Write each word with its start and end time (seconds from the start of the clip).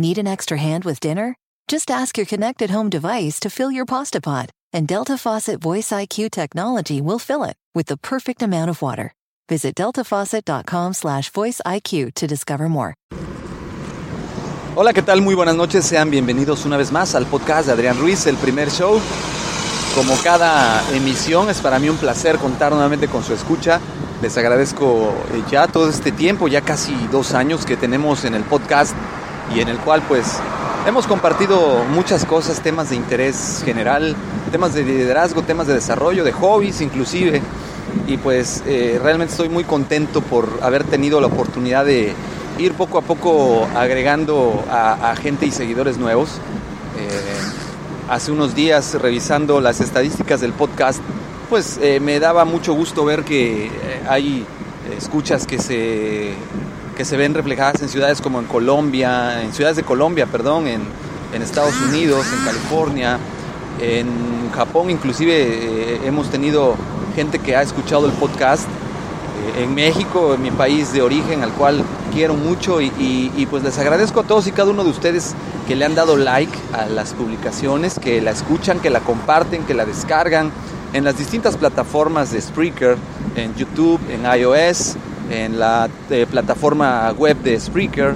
Need 0.00 0.16
an 0.16 0.26
extra 0.26 0.56
hand 0.56 0.84
with 0.86 0.98
dinner? 0.98 1.36
Just 1.68 1.90
ask 1.90 2.16
your 2.16 2.24
connected 2.24 2.70
home 2.70 2.88
device 2.88 3.38
to 3.40 3.50
fill 3.50 3.70
your 3.70 3.84
pasta 3.84 4.18
pot, 4.18 4.48
and 4.72 4.88
Delta 4.88 5.18
Faucet 5.18 5.60
Voice 5.60 5.90
IQ 5.90 6.30
technology 6.30 7.02
will 7.02 7.18
fill 7.18 7.44
it 7.44 7.56
with 7.74 7.88
the 7.88 7.98
perfect 7.98 8.42
amount 8.42 8.70
of 8.70 8.80
water. 8.80 9.12
Visit 9.50 9.74
deltafaucet.com/voice 9.74 11.60
IQ 11.66 12.14
to 12.14 12.26
discover 12.26 12.66
more. 12.70 12.94
Hola, 14.74 14.94
¿qué 14.94 15.02
tal? 15.02 15.20
Muy 15.20 15.34
buenas 15.34 15.56
noches. 15.56 15.84
Sean 15.84 16.10
bienvenidos 16.10 16.64
una 16.64 16.78
vez 16.78 16.90
más 16.92 17.14
al 17.14 17.26
podcast 17.26 17.66
de 17.66 17.74
Adrián 17.74 17.98
Ruiz, 17.98 18.26
el 18.26 18.36
primer 18.36 18.70
show. 18.70 18.98
Como 19.94 20.16
cada 20.24 20.82
emisión, 20.94 21.50
es 21.50 21.60
para 21.60 21.78
mí 21.78 21.90
un 21.90 21.98
placer 21.98 22.38
contar 22.38 22.72
nuevamente 22.72 23.06
con 23.06 23.22
su 23.22 23.34
escucha. 23.34 23.78
Les 24.22 24.34
agradezco 24.38 25.12
ya 25.50 25.66
todo 25.66 25.90
este 25.90 26.10
tiempo, 26.10 26.48
ya 26.48 26.62
casi 26.62 26.94
dos 27.12 27.34
años 27.34 27.66
que 27.66 27.76
tenemos 27.76 28.24
en 28.24 28.34
el 28.34 28.44
podcast 28.44 28.94
y 29.54 29.60
en 29.60 29.68
el 29.68 29.78
cual 29.78 30.02
pues 30.06 30.38
hemos 30.86 31.06
compartido 31.06 31.84
muchas 31.90 32.24
cosas, 32.24 32.60
temas 32.60 32.90
de 32.90 32.96
interés 32.96 33.62
general, 33.64 34.16
temas 34.50 34.74
de 34.74 34.84
liderazgo, 34.84 35.42
temas 35.42 35.66
de 35.66 35.74
desarrollo, 35.74 36.24
de 36.24 36.32
hobbies 36.32 36.80
inclusive. 36.80 37.42
Y 38.06 38.18
pues 38.18 38.62
eh, 38.66 39.00
realmente 39.02 39.32
estoy 39.32 39.48
muy 39.48 39.64
contento 39.64 40.20
por 40.20 40.60
haber 40.62 40.84
tenido 40.84 41.20
la 41.20 41.26
oportunidad 41.26 41.84
de 41.84 42.14
ir 42.58 42.74
poco 42.74 42.98
a 42.98 43.02
poco 43.02 43.66
agregando 43.74 44.64
a, 44.70 45.14
gente 45.16 45.46
y 45.46 45.50
seguidores 45.50 45.98
nuevos. 45.98 46.30
Eh, 46.98 47.08
hace 48.08 48.30
unos 48.30 48.54
días 48.54 48.94
revisando 48.94 49.60
las 49.60 49.80
estadísticas 49.80 50.40
del 50.40 50.52
podcast, 50.52 51.00
pues 51.48 51.78
eh, 51.82 51.98
me 51.98 52.20
daba 52.20 52.44
mucho 52.44 52.74
gusto 52.74 53.04
ver 53.04 53.24
que 53.24 53.70
hay 54.08 54.46
escuchas 54.96 55.46
que 55.46 55.58
se, 55.58 56.34
que 57.00 57.06
se 57.06 57.16
ven 57.16 57.32
reflejadas 57.32 57.80
en 57.80 57.88
ciudades 57.88 58.20
como 58.20 58.40
en 58.40 58.44
Colombia, 58.44 59.40
en 59.40 59.54
ciudades 59.54 59.78
de 59.78 59.84
Colombia, 59.84 60.26
perdón, 60.26 60.66
en, 60.66 60.82
en 61.32 61.40
Estados 61.40 61.72
Unidos, 61.88 62.26
en 62.30 62.44
California, 62.44 63.18
en 63.80 64.50
Japón 64.54 64.90
inclusive 64.90 65.32
eh, 65.34 66.00
hemos 66.04 66.28
tenido 66.28 66.74
gente 67.16 67.38
que 67.38 67.56
ha 67.56 67.62
escuchado 67.62 68.04
el 68.04 68.12
podcast, 68.12 68.64
eh, 68.64 69.62
en 69.62 69.74
México, 69.74 70.34
en 70.34 70.42
mi 70.42 70.50
país 70.50 70.92
de 70.92 71.00
origen, 71.00 71.42
al 71.42 71.52
cual 71.52 71.82
quiero 72.12 72.34
mucho 72.34 72.82
y, 72.82 73.46
pues 73.48 73.62
les 73.62 73.78
agradezco 73.78 74.20
a 74.20 74.24
todos 74.24 74.46
y 74.46 74.52
cada 74.52 74.70
uno 74.70 74.84
de 74.84 74.90
ustedes 74.90 75.34
que 75.66 75.76
le 75.76 75.86
han 75.86 75.94
dado 75.94 76.18
like 76.18 76.52
a 76.74 76.84
las 76.84 77.14
publicaciones, 77.14 77.98
que 77.98 78.20
la 78.20 78.32
escuchan, 78.32 78.78
que 78.78 78.90
la 78.90 79.00
comparten, 79.00 79.64
que 79.64 79.72
la 79.72 79.86
descargan 79.86 80.52
en 80.92 81.04
las 81.04 81.16
distintas 81.16 81.56
plataformas 81.56 82.30
de 82.30 82.42
Spreaker, 82.42 82.98
en 83.36 83.54
YouTube, 83.54 84.00
en 84.10 84.26
iOS, 84.38 84.96
en 85.30 85.58
la 85.58 85.88
eh, 86.10 86.26
plataforma 86.30 87.12
web 87.12 87.36
de 87.38 87.58
Spreaker, 87.58 88.14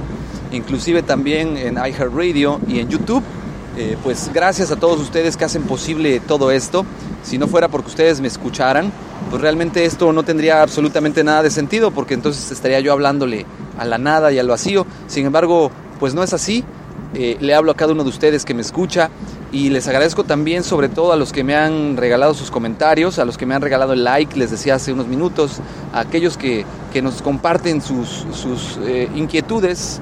inclusive 0.52 1.02
también 1.02 1.56
en 1.56 1.74
iHeartRadio 1.76 2.60
y 2.68 2.80
en 2.80 2.88
YouTube. 2.88 3.22
Eh, 3.76 3.96
pues 4.04 4.30
gracias 4.32 4.70
a 4.70 4.76
todos 4.76 5.00
ustedes 5.00 5.36
que 5.36 5.44
hacen 5.44 5.62
posible 5.62 6.20
todo 6.20 6.50
esto. 6.50 6.84
Si 7.22 7.38
no 7.38 7.48
fuera 7.48 7.68
porque 7.68 7.88
ustedes 7.88 8.20
me 8.20 8.28
escucharan, 8.28 8.92
pues 9.30 9.40
realmente 9.40 9.84
esto 9.84 10.12
no 10.12 10.22
tendría 10.22 10.62
absolutamente 10.62 11.24
nada 11.24 11.42
de 11.42 11.50
sentido, 11.50 11.90
porque 11.90 12.14
entonces 12.14 12.50
estaría 12.52 12.80
yo 12.80 12.92
hablándole 12.92 13.46
a 13.78 13.84
la 13.84 13.98
nada 13.98 14.30
y 14.30 14.38
al 14.38 14.48
vacío. 14.48 14.86
Sin 15.08 15.26
embargo, 15.26 15.70
pues 15.98 16.14
no 16.14 16.22
es 16.22 16.32
así. 16.32 16.64
Eh, 17.14 17.36
le 17.40 17.54
hablo 17.54 17.70
a 17.70 17.76
cada 17.76 17.92
uno 17.92 18.02
de 18.02 18.08
ustedes 18.08 18.44
que 18.44 18.54
me 18.54 18.62
escucha 18.62 19.08
y 19.52 19.70
les 19.70 19.86
agradezco 19.86 20.24
también 20.24 20.64
sobre 20.64 20.88
todo 20.88 21.12
a 21.12 21.16
los 21.16 21.32
que 21.32 21.44
me 21.44 21.54
han 21.54 21.96
regalado 21.96 22.34
sus 22.34 22.50
comentarios, 22.50 23.20
a 23.20 23.24
los 23.24 23.38
que 23.38 23.46
me 23.46 23.54
han 23.54 23.62
regalado 23.62 23.92
el 23.92 24.02
like, 24.02 24.36
les 24.36 24.50
decía 24.50 24.74
hace 24.74 24.92
unos 24.92 25.06
minutos, 25.06 25.60
a 25.92 26.00
aquellos 26.00 26.36
que, 26.36 26.64
que 26.92 27.02
nos 27.02 27.22
comparten 27.22 27.80
sus, 27.80 28.26
sus 28.32 28.78
eh, 28.82 29.08
inquietudes, 29.14 30.00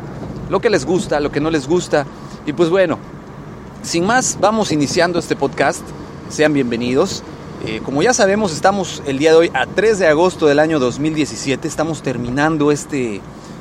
lo 0.48 0.60
que 0.60 0.70
les 0.70 0.86
gusta, 0.86 1.20
lo 1.20 1.30
que 1.30 1.40
no 1.40 1.50
les 1.50 1.68
gusta. 1.68 2.06
Y 2.46 2.54
pues 2.54 2.70
bueno, 2.70 2.98
sin 3.82 4.06
más, 4.06 4.38
vamos 4.40 4.72
iniciando 4.72 5.18
este 5.18 5.36
podcast. 5.36 5.82
Sean 6.30 6.54
bienvenidos. 6.54 7.22
Eh, 7.66 7.80
como 7.84 8.02
ya 8.02 8.14
sabemos, 8.14 8.52
estamos 8.52 9.02
el 9.06 9.18
día 9.18 9.32
de 9.32 9.36
hoy 9.36 9.50
a 9.54 9.66
3 9.66 9.98
de 9.98 10.06
agosto 10.06 10.46
del 10.46 10.58
año 10.58 10.78
2017. 10.78 11.68
Estamos 11.68 12.02
terminando 12.02 12.72
este, 12.72 13.20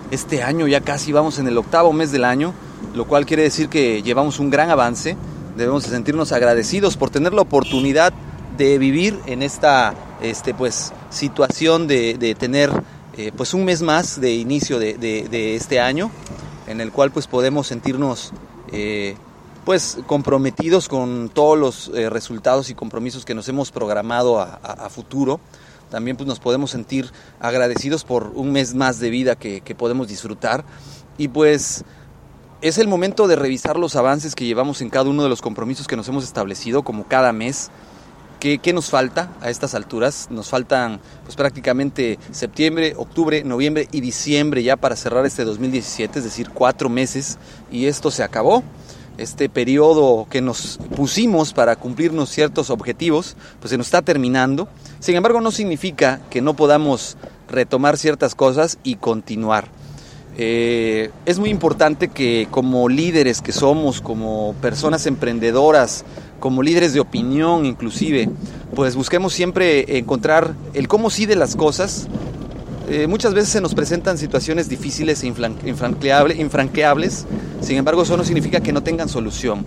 este 0.09 0.41
año, 0.41 0.67
ya 0.67 0.81
casi 0.81 1.11
vamos 1.11 1.37
en 1.37 1.47
el 1.47 1.57
octavo 1.57 1.91
mes 1.91 2.11
del 2.11 2.23
año, 2.23 2.53
lo 2.93 3.05
cual 3.05 3.25
quiere 3.25 3.43
decir 3.43 3.69
que 3.69 4.01
llevamos 4.03 4.39
un 4.39 4.49
gran 4.49 4.69
avance. 4.69 5.15
Debemos 5.57 5.83
de 5.83 5.89
sentirnos 5.89 6.31
agradecidos 6.31 6.97
por 6.97 7.09
tener 7.09 7.33
la 7.33 7.41
oportunidad 7.41 8.13
de 8.57 8.77
vivir 8.77 9.19
en 9.25 9.41
esta 9.43 9.93
este, 10.21 10.53
pues, 10.53 10.93
situación 11.09 11.87
de, 11.87 12.15
de 12.17 12.35
tener 12.35 12.71
eh, 13.17 13.31
pues, 13.35 13.53
un 13.53 13.65
mes 13.65 13.81
más 13.81 14.19
de 14.21 14.33
inicio 14.33 14.79
de, 14.79 14.93
de- 14.97 15.55
este 15.55 15.79
año, 15.79 16.11
en 16.67 16.79
el 16.81 16.91
cual 16.91 17.11
pues, 17.11 17.27
podemos 17.27 17.67
sentirnos 17.67 18.31
eh, 18.71 19.15
pues 19.65 19.99
comprometidos 20.07 20.87
con 20.87 21.29
todos 21.33 21.57
los 21.57 21.91
eh, 21.95 22.09
resultados 22.09 22.69
y 22.69 22.73
compromisos 22.73 23.25
que 23.25 23.35
nos 23.35 23.47
hemos 23.49 23.71
programado 23.71 24.39
a, 24.39 24.59
a- 24.63 24.85
a 24.85 24.89
futuro. 24.89 25.39
También 25.89 26.15
pues 26.15 26.25
nos 26.27 26.39
podemos 26.39 26.71
sentir 26.71 27.11
agradecidos 27.41 28.05
por 28.05 28.31
un 28.35 28.53
mes 28.53 28.73
más 28.73 28.99
de 28.99 29.09
vida 29.09 29.35
que, 29.35 29.59
que 29.61 29.75
podemos 29.75 30.07
disfrutar. 30.07 30.63
Y 31.17 31.27
pues 31.27 31.83
es 32.61 32.77
el 32.77 32.87
momento 32.87 33.27
de 33.27 33.35
revisar 33.35 33.77
los 33.77 33.95
avances 33.95 34.35
que 34.35 34.45
llevamos 34.45 34.81
en 34.81 34.89
cada 34.89 35.09
uno 35.09 35.23
de 35.23 35.29
los 35.29 35.41
compromisos 35.41 35.87
que 35.87 35.95
nos 35.95 36.07
hemos 36.07 36.23
establecido, 36.23 36.83
como 36.83 37.07
cada 37.07 37.33
mes. 37.33 37.71
¿Qué, 38.39 38.73
nos 38.73 38.89
falta 38.89 39.31
a 39.39 39.51
estas 39.51 39.75
alturas? 39.75 40.27
Nos 40.31 40.49
faltan 40.49 40.99
pues 41.23 41.35
prácticamente 41.35 42.17
septiembre, 42.31 42.95
octubre, 42.97 43.43
noviembre 43.43 43.87
y 43.91 44.01
diciembre 44.01 44.63
ya 44.63 44.77
para 44.77 44.95
cerrar 44.95 45.27
este 45.27 45.43
2017, 45.43 46.17
es 46.17 46.25
decir, 46.25 46.49
cuatro 46.49 46.89
meses 46.89 47.37
y 47.71 47.85
esto 47.85 48.09
se 48.09 48.23
acabó. 48.23 48.63
Este 49.19 49.47
periodo 49.47 50.25
que 50.27 50.41
nos 50.41 50.79
pusimos 50.95 51.53
para 51.53 51.75
cumplirnos 51.75 52.29
ciertos 52.29 52.71
objetivos, 52.71 53.35
pues 53.59 53.69
se 53.69 53.77
nos 53.77 53.87
está 53.87 54.01
terminando. 54.01 54.67
Sin 54.99 55.15
embargo, 55.15 55.39
no 55.39 55.51
significa 55.51 56.19
que 56.31 56.41
no 56.41 56.55
podamos 56.55 57.17
retomar 57.47 57.97
ciertas 57.97 58.33
cosas 58.33 58.79
y 58.83 58.95
continuar. 58.95 59.67
Eh, 60.37 61.11
es 61.25 61.39
muy 61.39 61.49
importante 61.49 62.07
que 62.07 62.47
como 62.49 62.87
líderes 62.89 63.41
que 63.41 63.51
somos, 63.51 64.01
como 64.01 64.55
personas 64.61 65.05
emprendedoras, 65.05 66.05
como 66.39 66.63
líderes 66.63 66.93
de 66.93 66.99
opinión 67.01 67.65
inclusive, 67.65 68.29
pues 68.75 68.95
busquemos 68.95 69.33
siempre 69.33 69.97
encontrar 69.97 70.55
el 70.73 70.87
cómo 70.87 71.09
sí 71.09 71.25
de 71.25 71.35
las 71.35 71.55
cosas. 71.55 72.07
Eh, 72.89 73.07
muchas 73.07 73.33
veces 73.33 73.49
se 73.49 73.61
nos 73.61 73.75
presentan 73.75 74.17
situaciones 74.17 74.67
difíciles 74.67 75.23
e 75.23 75.27
infran- 75.27 75.57
infranqueable- 75.63 76.37
infranqueables, 76.39 77.25
sin 77.61 77.77
embargo 77.77 78.03
eso 78.03 78.17
no 78.17 78.23
significa 78.23 78.59
que 78.61 78.73
no 78.73 78.81
tengan 78.83 79.07
solución. 79.09 79.65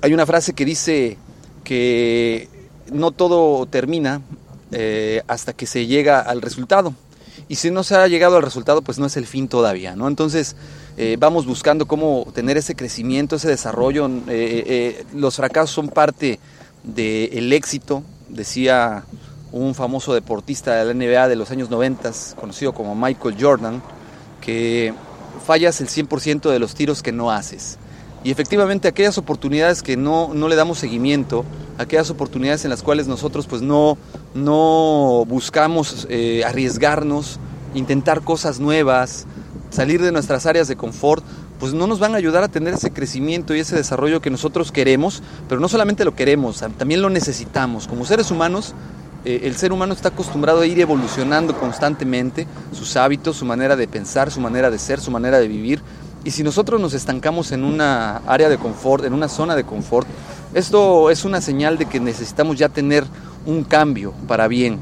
Hay 0.00 0.12
una 0.12 0.26
frase 0.26 0.52
que 0.52 0.64
dice 0.64 1.16
que 1.62 2.48
no 2.92 3.12
todo 3.12 3.66
termina 3.66 4.20
eh, 4.72 5.22
hasta 5.28 5.52
que 5.52 5.66
se 5.66 5.86
llega 5.86 6.20
al 6.20 6.42
resultado. 6.42 6.92
Y 7.52 7.56
si 7.56 7.70
no 7.70 7.84
se 7.84 7.94
ha 7.94 8.08
llegado 8.08 8.38
al 8.38 8.42
resultado, 8.42 8.80
pues 8.80 8.98
no 8.98 9.04
es 9.04 9.18
el 9.18 9.26
fin 9.26 9.46
todavía, 9.46 9.94
¿no? 9.94 10.08
Entonces, 10.08 10.56
eh, 10.96 11.18
vamos 11.20 11.44
buscando 11.44 11.84
cómo 11.84 12.26
tener 12.32 12.56
ese 12.56 12.74
crecimiento, 12.74 13.36
ese 13.36 13.46
desarrollo. 13.46 14.06
Eh, 14.06 14.22
eh, 14.28 15.04
los 15.12 15.36
fracasos 15.36 15.70
son 15.70 15.88
parte 15.90 16.40
del 16.82 17.52
éxito, 17.52 18.04
decía 18.30 19.04
un 19.52 19.74
famoso 19.74 20.14
deportista 20.14 20.76
de 20.76 20.86
la 20.86 20.94
NBA 20.94 21.28
de 21.28 21.36
los 21.36 21.50
años 21.50 21.68
90, 21.68 22.10
conocido 22.40 22.72
como 22.72 22.94
Michael 22.94 23.36
Jordan, 23.38 23.82
que 24.40 24.94
fallas 25.44 25.78
el 25.82 25.88
100% 25.88 26.48
de 26.48 26.58
los 26.58 26.74
tiros 26.74 27.02
que 27.02 27.12
no 27.12 27.30
haces. 27.30 27.76
Y 28.24 28.30
efectivamente 28.30 28.88
aquellas 28.88 29.18
oportunidades 29.18 29.82
que 29.82 29.98
no, 29.98 30.32
no 30.32 30.48
le 30.48 30.56
damos 30.56 30.78
seguimiento, 30.78 31.44
aquellas 31.82 32.10
oportunidades 32.10 32.64
en 32.64 32.70
las 32.70 32.82
cuales 32.82 33.06
nosotros 33.08 33.46
pues 33.46 33.62
no, 33.62 33.98
no 34.34 35.24
buscamos 35.28 36.06
eh, 36.10 36.42
arriesgarnos, 36.44 37.38
intentar 37.74 38.22
cosas 38.22 38.60
nuevas, 38.60 39.26
salir 39.70 40.02
de 40.02 40.12
nuestras 40.12 40.46
áreas 40.46 40.68
de 40.68 40.76
confort, 40.76 41.24
pues 41.58 41.72
no 41.74 41.86
nos 41.86 41.98
van 42.00 42.14
a 42.14 42.18
ayudar 42.18 42.42
a 42.42 42.48
tener 42.48 42.74
ese 42.74 42.90
crecimiento 42.90 43.54
y 43.54 43.60
ese 43.60 43.76
desarrollo 43.76 44.20
que 44.20 44.30
nosotros 44.30 44.72
queremos, 44.72 45.22
pero 45.48 45.60
no 45.60 45.68
solamente 45.68 46.04
lo 46.04 46.14
queremos, 46.14 46.62
también 46.76 47.02
lo 47.02 47.08
necesitamos. 47.08 47.86
Como 47.86 48.04
seres 48.04 48.30
humanos, 48.30 48.74
eh, 49.24 49.42
el 49.44 49.54
ser 49.54 49.72
humano 49.72 49.94
está 49.94 50.08
acostumbrado 50.08 50.62
a 50.62 50.66
ir 50.66 50.80
evolucionando 50.80 51.56
constantemente 51.56 52.48
sus 52.72 52.96
hábitos, 52.96 53.36
su 53.36 53.44
manera 53.44 53.76
de 53.76 53.86
pensar, 53.86 54.30
su 54.32 54.40
manera 54.40 54.70
de 54.70 54.78
ser, 54.78 55.00
su 55.00 55.12
manera 55.12 55.38
de 55.38 55.46
vivir. 55.46 55.80
Y 56.24 56.32
si 56.32 56.42
nosotros 56.42 56.80
nos 56.80 56.94
estancamos 56.94 57.52
en 57.52 57.64
una 57.64 58.18
área 58.26 58.48
de 58.48 58.58
confort, 58.58 59.04
en 59.04 59.12
una 59.12 59.28
zona 59.28 59.54
de 59.54 59.64
confort, 59.64 60.08
esto 60.54 61.10
es 61.10 61.24
una 61.24 61.40
señal 61.40 61.78
de 61.78 61.86
que 61.86 62.00
necesitamos 62.00 62.58
ya 62.58 62.68
tener 62.68 63.04
un 63.46 63.64
cambio 63.64 64.12
para 64.28 64.48
bien. 64.48 64.78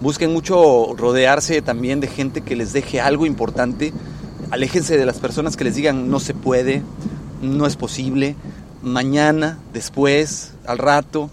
Busquen 0.00 0.32
mucho 0.32 0.94
rodearse 0.96 1.62
también 1.62 2.00
de 2.00 2.08
gente 2.08 2.42
que 2.42 2.56
les 2.56 2.72
deje 2.72 3.00
algo 3.00 3.26
importante. 3.26 3.92
Aléjense 4.50 4.98
de 4.98 5.06
las 5.06 5.18
personas 5.18 5.56
que 5.56 5.64
les 5.64 5.74
digan 5.74 6.10
no 6.10 6.20
se 6.20 6.34
puede, 6.34 6.82
no 7.42 7.66
es 7.66 7.76
posible, 7.76 8.36
mañana, 8.82 9.58
después, 9.72 10.52
al 10.66 10.78
rato, 10.78 11.30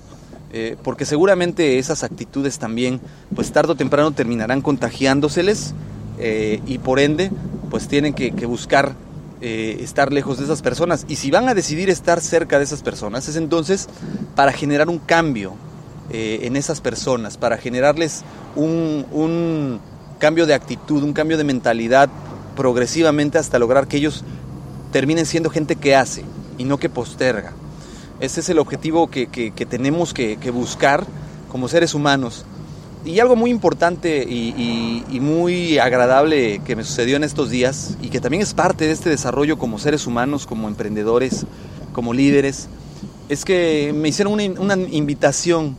eh, 0.51 0.77
porque 0.83 1.05
seguramente 1.05 1.79
esas 1.79 2.03
actitudes 2.03 2.59
también, 2.59 3.01
pues 3.35 3.51
tarde 3.51 3.73
o 3.73 3.75
temprano 3.75 4.11
terminarán 4.11 4.61
contagiándoseles 4.61 5.73
eh, 6.19 6.61
y 6.65 6.77
por 6.77 6.99
ende, 6.99 7.31
pues 7.69 7.87
tienen 7.87 8.13
que, 8.13 8.31
buscar 8.45 8.95
eh, 9.43 9.77
estar 9.81 10.11
lejos 10.11 10.39
de 10.39 10.45
esas 10.45 10.63
personas. 10.63 11.05
Y 11.07 11.17
si 11.17 11.29
van 11.29 11.47
a 11.47 11.53
decidir 11.53 11.91
estar 11.91 12.19
cerca 12.21 12.57
de 12.57 12.63
esas 12.63 12.81
personas, 12.81 13.27
es 13.27 13.35
entonces 13.35 13.87
para 14.35 14.51
generar 14.51 14.89
un 14.89 14.97
cambio 14.97 15.53
en 16.09 16.57
esas 16.57 16.79
personas, 16.79 17.37
para 17.37 17.57
generarles 17.57 18.23
un, 18.55 19.05
un 19.11 19.79
cambio 20.19 20.45
de 20.45 20.53
actitud, 20.53 21.01
un 21.01 21.13
cambio 21.13 21.37
de 21.37 21.43
mentalidad 21.43 22.09
progresivamente 22.55 23.37
hasta 23.37 23.57
lograr 23.57 23.87
que 23.87 23.97
ellos 23.97 24.23
terminen 24.91 25.25
siendo 25.25 25.49
gente 25.49 25.75
que 25.75 25.95
hace 25.95 26.23
y 26.57 26.63
no 26.63 26.77
que 26.77 26.89
posterga. 26.89 27.53
Ese 28.19 28.39
es 28.39 28.49
el 28.49 28.59
objetivo 28.59 29.09
que, 29.09 29.27
tenemos 29.69 30.13
que, 30.13 30.37
buscar 30.51 31.05
como 31.51 31.67
seres 31.67 31.93
humanos. 31.93 32.45
Y 33.05 33.19
algo 33.19 33.35
muy 33.35 33.51
importante 33.51 34.23
y, 34.23 35.19
muy 35.19 35.77
agradable 35.77 36.59
que 36.65 36.75
me 36.75 36.83
sucedió 36.83 37.15
en 37.17 37.23
estos 37.23 37.49
días 37.49 37.97
y 38.01 38.09
que 38.09 38.19
también 38.19 38.41
es 38.41 38.53
parte 38.53 38.85
de 38.85 38.91
este 38.91 39.09
desarrollo 39.09 39.57
como 39.57 39.79
seres 39.79 40.07
humanos, 40.07 40.45
como 40.45 40.67
emprendedores, 40.67 41.45
como 41.91 42.13
líderes, 42.13 42.67
es 43.29 43.45
que 43.45 43.93
me 43.95 44.09
hicieron 44.09 44.33
una, 44.33 44.75
invitación 44.75 45.77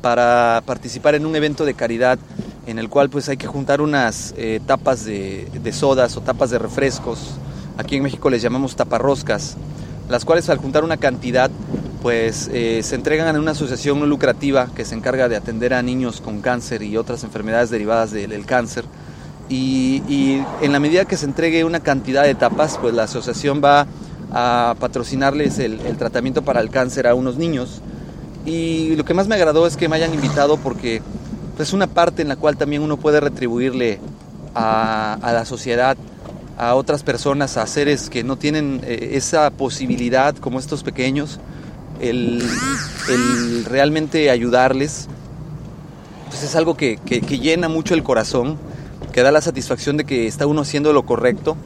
para 0.00 0.62
participar 0.64 1.14
en 1.14 1.26
un 1.26 1.36
evento 1.36 1.64
de 1.64 1.74
caridad 1.74 2.18
en 2.66 2.78
el 2.78 2.88
cual 2.88 3.10
pues 3.10 3.28
hay 3.28 3.36
que 3.36 3.46
juntar 3.46 3.80
unas 3.80 4.34
eh, 4.36 4.60
tapas 4.66 5.04
de, 5.04 5.48
de, 5.62 5.72
sodas 5.72 6.16
o 6.16 6.20
tapas 6.20 6.50
de 6.50 6.58
refrescos. 6.58 7.32
Aquí 7.76 7.96
en 7.96 8.02
México 8.02 8.30
les 8.30 8.42
llamamos 8.42 8.76
taparroscas 8.76 9.56
las 10.10 10.24
cuales 10.24 10.48
al 10.50 10.58
juntar 10.58 10.84
una 10.84 10.96
cantidad 10.96 11.50
pues 12.02 12.50
eh, 12.52 12.80
se 12.82 12.94
entregan 12.94 13.34
a 13.34 13.38
una 13.38 13.50
asociación 13.50 14.00
no 14.00 14.06
lucrativa 14.06 14.68
que 14.74 14.84
se 14.84 14.94
encarga 14.94 15.28
de 15.28 15.36
atender 15.36 15.74
a 15.74 15.82
niños 15.82 16.20
con 16.20 16.40
cáncer 16.40 16.82
y 16.82 16.96
otras 16.96 17.24
enfermedades 17.24 17.70
derivadas 17.70 18.10
del, 18.10 18.46
cáncer. 18.46 18.84
Y, 19.48 20.42
en 20.62 20.72
la 20.72 20.80
medida 20.80 21.04
que 21.04 21.16
se 21.16 21.26
entregue 21.26 21.64
una 21.64 21.80
cantidad 21.80 22.22
de 22.22 22.34
tapas, 22.34 22.78
pues 22.78 22.94
la 22.94 23.04
asociación 23.04 23.60
va 23.62 23.86
a 24.32 24.76
patrocinarles 24.78 25.58
el, 25.58 25.78
tratamiento 25.96 26.42
para 26.42 26.60
el 26.60 26.70
cáncer 26.70 27.06
a 27.06 27.14
unos 27.14 27.36
niños. 27.36 27.82
Y 28.46 28.96
lo 28.96 29.04
que 29.04 29.12
más 29.12 29.28
me 29.28 29.34
agradó 29.34 29.66
es 29.66 29.76
que 29.76 29.88
me 29.88 29.96
hayan 29.96 30.14
invitado 30.14 30.56
porque 30.56 30.96
es 30.96 31.02
pues, 31.56 31.72
una 31.72 31.88
parte 31.88 32.22
en 32.22 32.28
la 32.28 32.36
cual 32.36 32.56
también 32.56 32.82
uno 32.82 32.96
puede 32.96 33.20
retribuirle 33.20 33.98
a, 34.54 35.18
a 35.20 35.32
la 35.32 35.44
sociedad 35.44 35.96
a 36.60 36.74
otras 36.74 37.02
personas, 37.02 37.56
a 37.56 37.66
seres 37.66 38.10
que 38.10 38.22
no 38.22 38.36
tienen 38.36 38.82
eh, 38.84 39.12
esa 39.14 39.50
posibilidad 39.50 40.36
como 40.36 40.58
estos 40.58 40.82
pequeños, 40.82 41.40
el, 42.00 43.64
realmente 43.68 44.30
ayudarles, 44.30 45.08
pues 46.28 46.42
es 46.42 46.56
algo 46.56 46.76
que, 46.76 46.98
llena 47.06 47.68
mucho 47.68 47.94
el 47.94 48.02
corazón, 48.02 48.58
que 49.12 49.22
da 49.22 49.32
la 49.32 49.40
satisfacción 49.40 49.96
de 49.96 50.04
que 50.04 50.26
está 50.26 50.46
uno 50.46 50.62
haciendo 50.62 50.92
lo 50.92 51.04
correcto, 51.04 51.56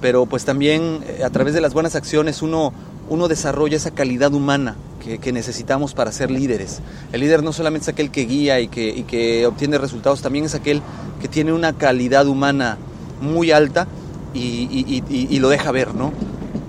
pero 0.00 0.26
pues 0.26 0.44
también 0.44 1.00
eh, 1.06 1.22
a 1.24 1.30
través 1.30 1.54
de 1.54 1.60
las 1.60 1.74
buenas 1.74 1.94
acciones 1.94 2.42
uno, 2.42 2.72
uno 3.08 3.28
desarrolla 3.28 3.76
esa 3.76 3.90
calidad 3.90 4.32
humana 4.32 4.76
que, 5.00 5.32
necesitamos 5.32 5.94
para 5.94 6.12
ser 6.12 6.30
líderes. 6.30 6.80
El 7.12 7.20
líder 7.20 7.42
no 7.42 7.52
solamente 7.52 7.84
es 7.84 7.88
aquel 7.88 8.10
que 8.10 8.26
guía 8.26 8.60
y 8.60 8.68
que, 8.68 8.88
y 8.88 9.04
que 9.04 9.46
obtiene 9.46 9.78
resultados, 9.78 10.20
también 10.20 10.44
es 10.44 10.54
aquel 10.54 10.82
que 11.20 11.28
tiene 11.28 11.52
una 11.52 11.72
calidad 11.72 12.26
humana 12.26 12.76
muy 13.20 13.50
alta 13.50 13.86
y, 14.34 15.38
lo 15.38 15.48
deja 15.48 15.70
ver, 15.72 15.94
¿no? 15.94 16.12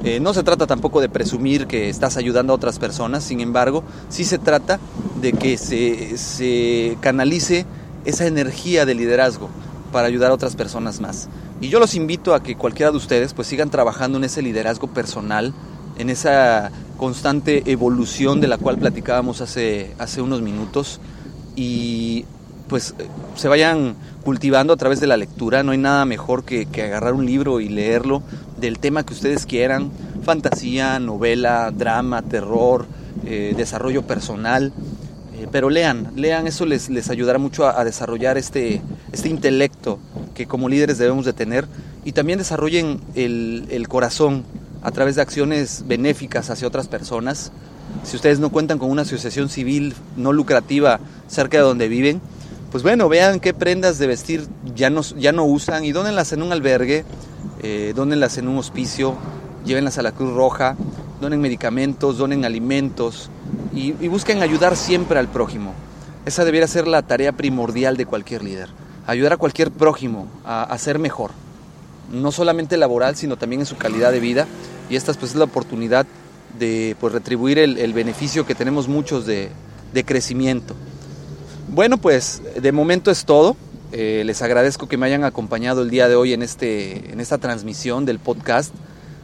Eh, 0.03 0.19
no 0.19 0.33
se 0.33 0.41
trata 0.41 0.65
tampoco 0.65 0.99
de 0.99 1.09
presumir 1.09 1.67
que 1.67 1.89
estás 1.89 2.17
ayudando 2.17 2.53
a 2.53 2.55
otras 2.55 2.79
personas, 2.79 3.23
sin 3.23 3.39
embargo, 3.39 3.83
sí 4.09 4.25
se 4.25 4.39
trata 4.39 4.79
de 5.21 5.33
que 5.33 5.57
se, 5.57 6.97
canalice 7.01 7.65
esa 8.05 8.25
energía 8.25 8.87
de 8.87 8.95
liderazgo 8.95 9.49
para 9.91 10.07
ayudar 10.07 10.31
a 10.31 10.33
otras 10.33 10.55
personas 10.55 11.01
más. 11.01 11.29
Y 11.59 11.69
yo 11.69 11.79
los 11.79 11.93
invito 11.93 12.33
a 12.33 12.41
que 12.41 12.55
cualquiera 12.55 12.91
de 12.91 12.97
ustedes 12.97 13.35
pues 13.35 13.47
sigan 13.47 13.69
trabajando 13.69 14.17
en 14.17 14.23
ese 14.23 14.41
liderazgo 14.41 14.87
personal, 14.87 15.53
en 15.99 16.09
esa 16.09 16.71
constante 16.97 17.71
evolución 17.71 18.41
de 18.41 18.47
la 18.47 18.57
cual 18.57 18.79
platicábamos 18.79 19.41
hace, 19.41 19.93
hace 19.99 20.21
unos 20.21 20.41
minutos 20.41 20.99
y 21.55 22.25
pues 22.67 22.95
se 23.35 23.47
vayan 23.49 23.95
cultivando 24.23 24.71
a 24.71 24.77
través 24.77 25.01
de 25.01 25.07
la 25.07 25.17
lectura. 25.17 25.61
No 25.61 25.73
hay 25.73 25.77
nada 25.77 26.05
mejor 26.05 26.45
que, 26.45 26.67
agarrar 26.81 27.13
un 27.13 27.25
libro 27.25 27.59
y 27.59 27.67
leerlo 27.67 28.23
del 28.61 28.79
tema 28.79 29.03
que 29.03 29.13
ustedes 29.13 29.45
quieran. 29.45 29.91
Fantasía, 30.23 30.99
novela, 30.99 31.71
drama, 31.71 32.21
terror, 32.21 32.85
eh, 33.25 33.53
desarrollo 33.57 34.03
personal. 34.03 34.71
Eh, 35.35 35.47
pero 35.51 35.69
lean, 35.69 36.11
lean, 36.15 36.47
eso 36.47 36.65
les, 36.65 36.89
les 36.89 37.09
ayudará 37.09 37.39
mucho 37.39 37.67
a, 37.67 37.83
desarrollar 37.83 38.37
este, 38.37 38.81
este 39.11 39.29
intelecto 39.29 39.99
que 40.35 40.45
como 40.45 40.69
líderes 40.69 40.97
debemos 40.97 41.25
de 41.25 41.33
tener. 41.33 41.67
Y 42.05 42.13
también 42.13 42.39
desarrollen 42.39 43.01
el, 43.15 43.65
el 43.69 43.87
corazón 43.87 44.43
a 44.83 44.91
través 44.91 45.15
de 45.15 45.21
acciones 45.21 45.83
benéficas 45.87 46.49
hacia 46.49 46.67
otras 46.67 46.87
personas. 46.87 47.51
Si 48.03 48.15
ustedes 48.15 48.39
no 48.39 48.51
cuentan 48.51 48.79
con 48.79 48.89
una 48.89 49.01
asociación 49.01 49.49
civil 49.49 49.93
no 50.15 50.31
lucrativa 50.31 50.99
cerca 51.27 51.57
de 51.57 51.63
donde 51.63 51.87
viven, 51.87 52.21
pues 52.71 52.83
bueno, 52.83 53.09
vean 53.09 53.39
qué 53.39 53.53
prendas 53.53 53.99
de 53.99 54.07
vestir 54.07 54.47
ya 54.75 54.89
no, 54.89 55.01
ya 55.01 55.33
no 55.33 55.43
usan 55.43 55.83
y 55.83 55.91
dónenlas 55.91 56.31
en 56.31 56.41
un 56.41 56.53
albergue, 56.53 57.03
eh, 57.61 57.93
dónenlas 57.95 58.37
en 58.37 58.47
un 58.47 58.57
hospicio, 58.57 59.15
llévenlas 59.65 59.97
a 59.97 60.01
la 60.01 60.11
Cruz 60.11 60.33
Roja, 60.33 60.75
donen 61.19 61.39
medicamentos, 61.39 62.17
donen 62.17 62.45
alimentos 62.45 63.29
y, 63.73 63.91
busquen 64.07 64.41
ayudar 64.41 64.75
siempre 64.75 65.19
al 65.19 65.27
prójimo. 65.27 65.73
Esa 66.25 66.45
debiera 66.45 66.67
ser 66.67 66.87
la 66.87 67.01
tarea 67.01 67.31
primordial 67.31 67.97
de 67.97 68.05
cualquier 68.05 68.43
líder, 68.43 68.69
ayudar 69.07 69.33
a 69.33 69.37
cualquier 69.37 69.71
prójimo 69.71 70.27
a, 70.43 70.75
ser 70.77 70.99
mejor, 70.99 71.31
no 72.11 72.31
solamente 72.31 72.77
laboral, 72.77 73.15
sino 73.15 73.37
también 73.37 73.61
en 73.61 73.65
su 73.65 73.77
calidad 73.77 74.11
de 74.11 74.19
vida 74.19 74.47
y 74.89 74.95
esta 74.95 75.13
pues, 75.13 75.31
es 75.31 75.37
la 75.37 75.45
oportunidad 75.45 76.05
de 76.59 76.95
pues, 76.99 77.13
retribuir 77.13 77.59
el, 77.59 77.93
beneficio 77.93 78.45
que 78.45 78.55
tenemos 78.55 78.87
muchos 78.87 79.25
de, 79.25 79.49
de 79.93 80.03
crecimiento. 80.03 80.75
Bueno, 81.69 81.97
pues 81.97 82.41
de 82.59 82.71
momento 82.71 83.11
es 83.11 83.25
todo. 83.25 83.55
Eh, 83.91 84.23
les 84.25 84.41
agradezco 84.41 84.87
que 84.87 84.95
me 84.97 85.05
hayan 85.05 85.25
acompañado 85.25 85.81
el 85.81 85.89
día 85.89 86.07
de 86.07 86.15
hoy 86.15 86.31
en, 86.33 86.43
este, 86.43 87.11
en 87.11 87.19
esta 87.19 87.39
transmisión 87.39 88.05
del 88.05 88.19
podcast. 88.19 88.73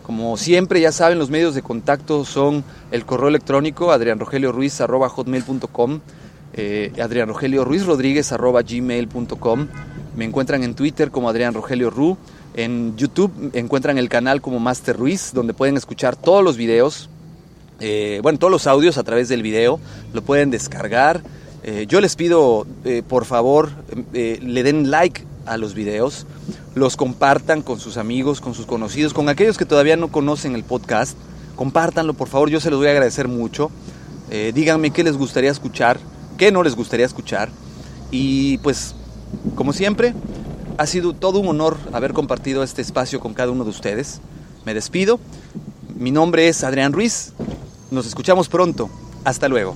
Como 0.04 0.36
siempre, 0.38 0.82
ya 0.82 0.92
saben, 0.92 1.20
los 1.20 1.30
medios 1.30 1.56
de 1.56 1.62
contacto 1.62 2.26
son 2.26 2.66
el 2.92 3.06
correo 3.06 3.30
electrónico 3.30 3.92
adrianrogelioruiz.com, 3.92 6.00
eh, 6.54 6.92
Adrián 7.02 7.30
Rogelio 7.30 7.64
Ruiz 7.66 7.86
Rodríguez 7.86 8.32
gmail.com. 8.32 9.68
Me 10.16 10.26
encuentran 10.26 10.64
en 10.64 10.76
Twitter 10.76 11.10
como 11.12 11.30
Adrián 11.30 11.54
Rogelio 11.54 11.90
Ru. 11.90 12.18
En 12.54 12.96
YouTube 12.98 13.32
encuentran 13.54 13.98
el 13.98 14.10
canal 14.10 14.42
como 14.42 14.60
Master 14.60 14.98
Ruiz, 14.98 15.32
donde 15.34 15.54
pueden 15.54 15.78
escuchar 15.78 16.16
todos 16.16 16.44
los 16.44 16.58
videos, 16.58 17.10
eh, 17.80 18.20
bueno, 18.24 18.40
todos 18.40 18.52
los 18.52 18.66
audios 18.66 18.98
a 18.98 19.04
través 19.04 19.30
del 19.30 19.44
video. 19.44 19.80
Lo 20.14 20.24
pueden 20.24 20.50
descargar 20.52 21.22
eh, 21.64 21.86
yo 21.88 22.02
les 22.02 22.16
pido, 22.16 22.66
eh, 22.86 23.04
por 23.08 23.26
favor, 23.26 23.70
eh, 24.14 24.40
le 24.42 24.64
den 24.64 24.92
like 24.92 25.24
a 25.46 25.58
los 25.58 25.74
videos, 25.74 26.26
los 26.76 26.96
compartan 26.96 27.62
con 27.62 27.80
sus 27.80 27.98
amigos, 27.98 28.42
con 28.42 28.54
sus 28.54 28.66
conocidos, 28.66 29.14
con 29.14 29.30
aquellos 29.30 29.58
que 29.58 29.66
todavía 29.66 29.96
no 29.96 30.10
conocen 30.10 30.56
el 30.56 30.64
podcast. 30.64 31.18
Compártanlo, 31.56 32.14
por 32.14 32.28
favor, 32.28 32.50
yo 32.50 32.60
se 32.60 32.70
los 32.70 32.80
voy 32.80 32.88
a 32.88 32.92
agradecer 32.92 33.28
mucho. 33.28 33.72
díganme 34.54 34.92
qué 34.92 35.04
les 35.04 35.18
gustaría 35.18 35.50
escuchar, 35.50 36.00
qué 36.38 36.52
no 36.52 36.62
les 36.62 36.76
gustaría 36.76 37.06
escuchar. 37.06 37.50
Y 38.12 38.58
pues, 38.60 38.94
como 39.56 39.74
siempre, 39.74 40.14
Ha 40.78 40.86
sido 40.86 41.14
todo 41.14 41.40
un 41.40 41.48
honor 41.48 41.76
haber 41.92 42.14
compartido 42.14 42.62
este 42.62 42.84
espacio 42.84 43.20
con 43.20 43.34
cada 43.34 43.52
uno 43.52 43.64
de 43.64 43.72
ustedes. 43.72 44.22
Me 44.64 44.76
despido. 44.76 45.20
Mi 45.98 46.12
nombre 46.12 46.50
es 46.50 46.64
Adrián 46.64 46.94
Ruiz. 46.94 47.34
Nos 47.90 48.06
escuchamos 48.06 48.48
pronto. 48.48 48.88
Hasta 49.24 49.48
luego. 49.48 49.76